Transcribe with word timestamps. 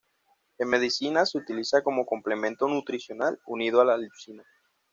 En 0.57 0.67
Medicina 0.67 1.27
se 1.27 1.37
utiliza 1.37 1.83
como 1.83 2.07
complemento 2.07 2.67
nutricional 2.67 3.37
unido 3.45 3.81
a 3.81 3.85
la 3.85 3.97
lisina. 3.99 4.43